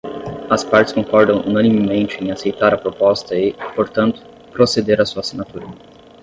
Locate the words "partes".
0.63-0.93